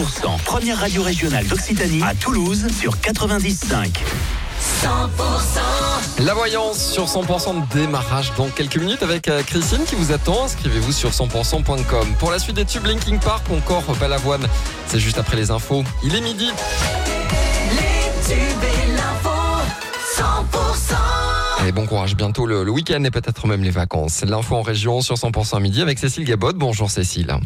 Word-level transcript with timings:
100%, 0.00 0.42
première 0.44 0.78
radio 0.78 1.02
régionale 1.02 1.46
d'Occitanie 1.46 2.02
à 2.02 2.14
Toulouse 2.14 2.68
sur 2.80 2.96
90.5. 2.96 3.90
100% 4.82 6.24
La 6.24 6.32
voyance 6.32 6.92
sur 6.92 7.04
100% 7.04 7.68
de 7.68 7.74
démarrage 7.74 8.32
dans 8.38 8.48
quelques 8.48 8.78
minutes 8.78 9.02
avec 9.02 9.28
euh, 9.28 9.42
Christine 9.42 9.84
qui 9.84 9.96
vous 9.96 10.10
attend. 10.10 10.44
Inscrivez-vous 10.44 10.92
sur 10.92 11.10
100%.com. 11.10 12.14
Pour 12.18 12.30
la 12.30 12.38
suite 12.38 12.56
des 12.56 12.64
tubes 12.64 12.86
Linking 12.86 13.18
Park 13.18 13.44
ou 13.50 13.56
encore 13.56 13.82
Balavoine, 14.00 14.46
c'est 14.86 15.00
juste 15.00 15.18
après 15.18 15.36
les 15.36 15.50
infos. 15.50 15.84
Il 16.02 16.14
est 16.14 16.22
midi. 16.22 16.48
Les 17.70 18.34
tubes 18.34 18.40
et 18.62 18.92
l'info, 18.92 19.28
100%. 20.16 21.66
Et 21.68 21.72
bon 21.72 21.86
courage 21.86 22.16
bientôt 22.16 22.46
le, 22.46 22.64
le 22.64 22.70
week-end 22.70 23.04
et 23.04 23.10
peut-être 23.10 23.46
même 23.46 23.62
les 23.62 23.70
vacances. 23.70 24.22
L'info 24.22 24.56
en 24.56 24.62
région 24.62 25.02
sur 25.02 25.16
100% 25.16 25.56
à 25.56 25.60
midi 25.60 25.82
avec 25.82 25.98
Cécile 25.98 26.24
Gabot. 26.24 26.54
Bonjour 26.54 26.90
Cécile. 26.90 27.36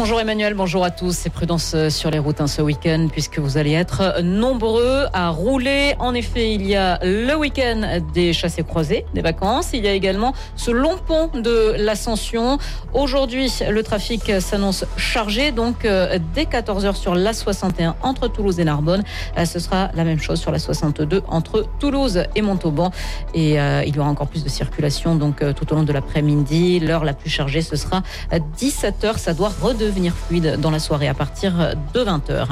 Bonjour 0.00 0.18
Emmanuel, 0.18 0.54
bonjour 0.54 0.82
à 0.82 0.90
tous. 0.90 1.12
C'est 1.12 1.28
prudence 1.28 1.72
euh, 1.74 1.90
sur 1.90 2.10
les 2.10 2.18
routes 2.18 2.40
hein, 2.40 2.46
ce 2.46 2.62
week-end 2.62 3.08
puisque 3.12 3.38
vous 3.38 3.58
allez 3.58 3.72
être 3.72 4.22
nombreux 4.22 5.04
à 5.12 5.28
rouler. 5.28 5.94
En 5.98 6.14
effet, 6.14 6.54
il 6.54 6.66
y 6.66 6.74
a 6.74 6.98
le 7.02 7.34
week-end 7.34 8.00
des 8.14 8.32
chassés 8.32 8.62
croisés, 8.62 9.04
des 9.12 9.20
vacances. 9.20 9.74
Il 9.74 9.84
y 9.84 9.88
a 9.88 9.92
également 9.92 10.32
ce 10.56 10.70
long 10.70 10.96
pont 10.96 11.28
de 11.34 11.74
l'Ascension. 11.76 12.56
Aujourd'hui, 12.94 13.52
le 13.70 13.82
trafic 13.82 14.40
s'annonce 14.40 14.86
chargé. 14.96 15.52
Donc, 15.52 15.84
euh, 15.84 16.18
dès 16.34 16.44
14h 16.44 16.94
sur 16.94 17.14
la 17.14 17.34
61 17.34 17.94
entre 18.02 18.28
Toulouse 18.28 18.58
et 18.58 18.64
Narbonne, 18.64 19.02
euh, 19.36 19.44
ce 19.44 19.58
sera 19.58 19.90
la 19.92 20.04
même 20.04 20.18
chose 20.18 20.40
sur 20.40 20.50
la 20.50 20.58
62 20.58 21.20
entre 21.28 21.66
Toulouse 21.78 22.24
et 22.34 22.40
Montauban. 22.40 22.90
Et 23.34 23.56
il 23.56 23.94
y 23.94 23.98
aura 23.98 24.08
encore 24.08 24.28
plus 24.28 24.44
de 24.44 24.48
circulation 24.48 25.14
donc 25.14 25.44
tout 25.54 25.70
au 25.70 25.76
long 25.76 25.82
de 25.82 25.92
l'après-midi. 25.92 26.80
L'heure 26.80 27.04
la 27.04 27.12
plus 27.12 27.28
chargée, 27.28 27.60
ce 27.60 27.76
sera 27.76 28.02
17h. 28.32 29.18
Ça 29.18 29.34
doit 29.34 29.52
redevenir 29.60 29.89
devenir 29.90 30.14
fluide 30.14 30.56
dans 30.60 30.70
la 30.70 30.78
soirée 30.78 31.08
à 31.08 31.14
partir 31.14 31.74
de 31.92 32.00
20h. 32.00 32.46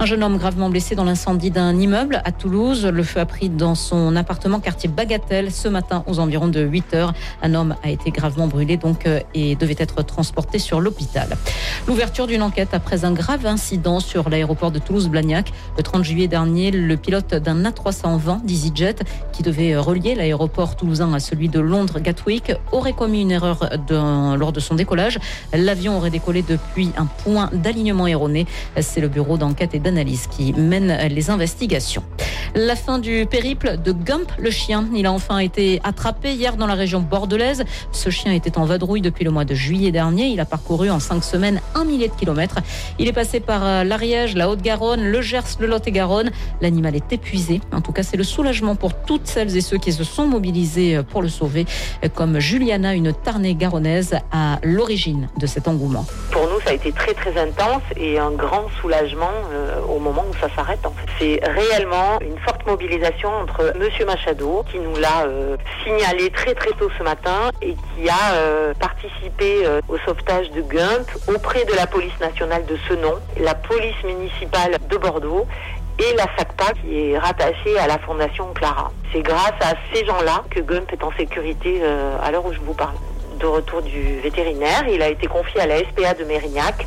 Un 0.00 0.06
jeune 0.06 0.22
homme 0.22 0.38
gravement 0.38 0.70
blessé 0.70 0.94
dans 0.94 1.02
l'incendie 1.02 1.50
d'un 1.50 1.76
immeuble 1.76 2.22
à 2.24 2.30
Toulouse. 2.30 2.86
Le 2.86 3.02
feu 3.02 3.18
a 3.18 3.26
pris 3.26 3.48
dans 3.48 3.74
son 3.74 4.14
appartement 4.14 4.60
quartier 4.60 4.88
Bagatelle 4.88 5.50
ce 5.50 5.66
matin 5.66 6.04
aux 6.06 6.20
environs 6.20 6.46
de 6.46 6.60
8 6.60 6.94
heures. 6.94 7.14
Un 7.42 7.52
homme 7.54 7.74
a 7.82 7.90
été 7.90 8.12
gravement 8.12 8.46
brûlé 8.46 8.76
donc 8.76 9.06
euh, 9.06 9.18
et 9.34 9.56
devait 9.56 9.74
être 9.76 10.04
transporté 10.04 10.60
sur 10.60 10.80
l'hôpital. 10.80 11.36
L'ouverture 11.88 12.28
d'une 12.28 12.42
enquête 12.42 12.74
après 12.74 13.04
un 13.04 13.10
grave 13.10 13.44
incident 13.44 13.98
sur 13.98 14.28
l'aéroport 14.28 14.70
de 14.70 14.78
Toulouse-Blagnac. 14.78 15.52
Le 15.76 15.82
30 15.82 16.04
juillet 16.04 16.28
dernier, 16.28 16.70
le 16.70 16.96
pilote 16.96 17.34
d'un 17.34 17.64
A320 17.64 18.44
d'EasyJet 18.44 18.96
qui 19.32 19.42
devait 19.42 19.74
relier 19.76 20.14
l'aéroport 20.14 20.76
toulousain 20.76 21.12
à 21.12 21.18
celui 21.18 21.48
de 21.48 21.58
Londres 21.58 21.98
Gatwick 21.98 22.52
aurait 22.70 22.92
commis 22.92 23.22
une 23.22 23.32
erreur 23.32 23.68
lors 23.90 24.52
de 24.52 24.60
son 24.60 24.76
décollage. 24.76 25.18
L'avion 25.52 25.96
aurait 25.96 26.10
décollé 26.10 26.42
depuis 26.42 26.92
un 26.96 27.06
point 27.06 27.50
d'alignement 27.52 28.06
erroné. 28.06 28.46
C'est 28.80 29.00
le 29.00 29.08
bureau 29.08 29.36
d'enquête 29.36 29.74
et 29.74 29.87
qui 30.30 30.52
mène 30.52 30.96
les 31.08 31.30
investigations. 31.30 32.02
La 32.54 32.76
fin 32.76 32.98
du 32.98 33.26
périple 33.26 33.76
de 33.84 33.92
Gump, 33.92 34.30
le 34.38 34.50
chien. 34.50 34.86
Il 34.94 35.06
a 35.06 35.12
enfin 35.12 35.38
été 35.38 35.80
attrapé 35.84 36.32
hier 36.32 36.56
dans 36.56 36.66
la 36.66 36.74
région 36.74 37.00
bordelaise. 37.00 37.64
Ce 37.92 38.10
chien 38.10 38.32
était 38.32 38.58
en 38.58 38.64
vadrouille 38.64 39.02
depuis 39.02 39.24
le 39.24 39.30
mois 39.30 39.44
de 39.44 39.54
juillet 39.54 39.90
dernier. 39.90 40.28
Il 40.28 40.40
a 40.40 40.44
parcouru 40.44 40.90
en 40.90 40.98
cinq 40.98 41.22
semaines 41.22 41.60
un 41.74 41.84
millier 41.84 42.08
de 42.08 42.14
kilomètres. 42.14 42.58
Il 42.98 43.06
est 43.06 43.12
passé 43.12 43.40
par 43.40 43.64
euh, 43.64 43.84
l'Ariège, 43.84 44.34
la 44.34 44.48
Haute-Garonne, 44.48 45.02
le 45.02 45.20
Gers, 45.20 45.58
le 45.60 45.66
Lot-et-Garonne. 45.66 46.30
L'animal 46.60 46.96
est 46.96 47.12
épuisé. 47.12 47.60
En 47.72 47.80
tout 47.80 47.92
cas, 47.92 48.02
c'est 48.02 48.16
le 48.16 48.24
soulagement 48.24 48.76
pour 48.76 48.94
toutes 48.94 49.26
celles 49.26 49.56
et 49.56 49.60
ceux 49.60 49.78
qui 49.78 49.92
se 49.92 50.04
sont 50.04 50.26
mobilisés 50.26 50.96
euh, 50.96 51.02
pour 51.02 51.22
le 51.22 51.28
sauver, 51.28 51.66
euh, 52.04 52.08
comme 52.08 52.38
Juliana, 52.38 52.94
une 52.94 53.12
tarnée 53.12 53.54
garonnaise, 53.54 54.14
à 54.32 54.58
l'origine 54.62 55.28
de 55.36 55.46
cet 55.46 55.68
engouement. 55.68 56.06
Pour 56.30 56.42
nous, 56.42 56.60
ça 56.64 56.70
a 56.70 56.74
été 56.74 56.92
très 56.92 57.14
très 57.14 57.38
intense 57.38 57.82
et 57.96 58.18
un 58.18 58.30
grand 58.30 58.68
soulagement 58.80 59.30
au 59.88 59.98
moment 59.98 60.24
où 60.30 60.34
ça 60.40 60.48
s'arrête. 60.54 60.80
C'est 61.18 61.40
réellement 61.44 62.18
une 62.20 62.37
forte 62.38 62.66
mobilisation 62.66 63.28
entre 63.30 63.72
Monsieur 63.78 64.04
Machado, 64.04 64.64
qui 64.70 64.78
nous 64.78 64.96
l'a 64.96 65.24
euh, 65.26 65.56
signalé 65.84 66.30
très 66.30 66.54
très 66.54 66.70
tôt 66.72 66.88
ce 66.96 67.02
matin 67.02 67.50
et 67.62 67.74
qui 67.74 68.08
a 68.08 68.34
euh, 68.34 68.74
participé 68.74 69.66
euh, 69.66 69.80
au 69.88 69.98
sauvetage 69.98 70.50
de 70.50 70.62
Gump 70.62 71.08
auprès 71.28 71.64
de 71.64 71.72
la 71.74 71.86
police 71.86 72.18
nationale 72.20 72.64
de 72.66 72.76
ce 72.88 72.94
nom, 72.94 73.14
la 73.38 73.54
police 73.54 74.02
municipale 74.04 74.78
de 74.88 74.96
Bordeaux 74.96 75.46
et 75.98 76.14
la 76.14 76.26
SACPA 76.36 76.72
qui 76.80 77.10
est 77.10 77.18
rattachée 77.18 77.78
à 77.78 77.86
la 77.86 77.98
Fondation 77.98 78.52
Clara. 78.54 78.92
C'est 79.12 79.22
grâce 79.22 79.54
à 79.60 79.74
ces 79.92 80.04
gens-là 80.06 80.44
que 80.50 80.60
Gump 80.60 80.92
est 80.92 81.02
en 81.02 81.12
sécurité 81.12 81.82
à 82.22 82.30
l'heure 82.30 82.46
où 82.46 82.52
je 82.52 82.60
vous 82.60 82.74
parle 82.74 82.94
de 83.38 83.46
retour 83.46 83.82
du 83.82 84.20
vétérinaire. 84.20 84.84
Il 84.92 85.02
a 85.02 85.08
été 85.08 85.26
confié 85.26 85.60
à 85.60 85.66
la 85.66 85.78
SPA 85.78 86.14
de 86.14 86.24
Mérignac. 86.24 86.86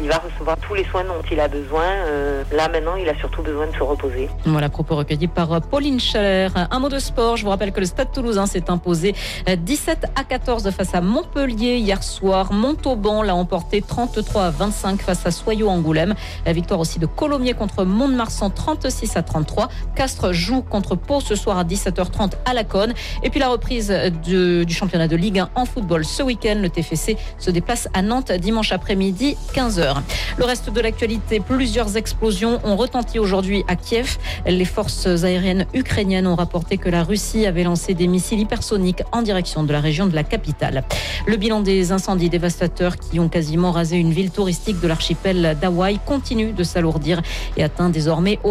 Il 0.00 0.08
va 0.08 0.18
recevoir 0.18 0.56
tous 0.58 0.74
les 0.74 0.84
soins 0.84 1.04
dont 1.04 1.22
il 1.30 1.40
a 1.40 1.48
besoin. 1.48 1.84
Euh, 1.84 2.44
là, 2.52 2.68
maintenant, 2.68 2.96
il 2.96 3.08
a 3.08 3.16
surtout 3.18 3.42
besoin 3.42 3.66
de 3.66 3.72
se 3.72 3.82
reposer. 3.82 4.28
Voilà, 4.46 4.68
propos 4.68 4.96
recueillis 4.96 5.26
par 5.26 5.52
euh, 5.52 5.60
Pauline 5.60 6.00
Schaller. 6.00 6.48
Un 6.54 6.78
mot 6.78 6.88
de 6.88 6.98
sport. 6.98 7.36
Je 7.36 7.44
vous 7.44 7.50
rappelle 7.50 7.72
que 7.72 7.80
le 7.80 7.86
Stade 7.86 8.12
toulousain 8.12 8.46
s'est 8.46 8.70
imposé 8.70 9.14
17 9.46 10.04
euh, 10.04 10.20
à 10.20 10.24
14 10.24 10.70
face 10.70 10.94
à 10.94 11.00
Montpellier 11.00 11.76
hier 11.76 12.02
soir. 12.02 12.52
Montauban 12.52 13.22
l'a 13.22 13.34
emporté 13.34 13.82
33 13.82 14.44
à 14.44 14.50
25 14.50 15.02
face 15.02 15.26
à 15.26 15.30
Soyaux-Angoulême. 15.30 16.14
La 16.46 16.52
victoire 16.52 16.80
aussi 16.80 16.98
de 16.98 17.06
Colomiers 17.06 17.54
contre 17.54 17.84
Mont-de-Marsan 17.84 18.50
36 18.50 19.16
à 19.16 19.22
33. 19.22 19.68
Castres 19.96 20.32
joue 20.32 20.62
contre 20.62 20.94
Pau 20.94 21.20
ce 21.20 21.34
soir 21.34 21.58
à 21.58 21.64
17h30 21.64 22.32
à 22.46 22.54
la 22.54 22.64
Conne. 22.64 22.94
Et 23.22 23.30
puis 23.30 23.40
la 23.40 23.48
reprise 23.48 23.92
du 24.24 24.72
championnat 24.72 25.08
de 25.08 25.16
Ligue 25.16 25.40
1 25.40 25.50
en 25.54 25.64
ce 26.04 26.22
week-end. 26.22 26.58
Le 26.60 26.68
TFC 26.68 27.16
se 27.38 27.50
déplace 27.50 27.88
à 27.94 28.02
Nantes 28.02 28.32
dimanche 28.32 28.72
après-midi 28.72 29.36
15h. 29.54 29.96
Le 30.38 30.44
reste 30.44 30.70
de 30.70 30.80
l'actualité, 30.80 31.40
plusieurs 31.40 31.96
explosions 31.96 32.60
ont 32.64 32.76
retenti 32.76 33.18
aujourd'hui 33.18 33.64
à 33.68 33.76
Kiev. 33.76 34.18
Les 34.46 34.64
forces 34.64 35.06
aériennes 35.06 35.66
ukrainiennes 35.74 36.26
ont 36.26 36.36
rapporté 36.36 36.78
que 36.78 36.88
la 36.88 37.02
Russie 37.02 37.46
avait 37.46 37.64
lancé 37.64 37.94
des 37.94 38.06
missiles 38.06 38.40
hypersoniques 38.40 39.02
en 39.12 39.22
direction 39.22 39.64
de 39.64 39.72
la 39.72 39.80
région 39.80 40.06
de 40.06 40.14
la 40.14 40.24
capitale. 40.24 40.84
Le 41.26 41.36
bilan 41.36 41.60
des 41.60 41.92
incendies 41.92 42.30
dévastateurs 42.30 42.96
qui 42.96 43.20
ont 43.20 43.28
quasiment 43.28 43.72
rasé 43.72 43.96
une 43.96 44.12
ville 44.12 44.30
touristique 44.30 44.80
de 44.80 44.88
l'archipel 44.88 45.56
d'Hawaï 45.60 45.98
continue 46.06 46.52
de 46.52 46.62
s'alourdir 46.62 47.20
et 47.56 47.64
atteint 47.64 47.90
désormais 47.90 48.38